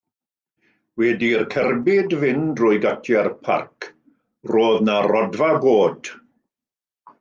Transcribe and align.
Wedi 1.01 1.29
i'r 1.39 1.45
cerbyd 1.55 2.17
fynd 2.25 2.49
drwy 2.61 2.81
gatiau'r 2.87 3.31
parc 3.51 3.89
roedd 4.57 4.83
yna 4.85 5.01
rodfa 5.15 5.55
goed. 5.71 6.17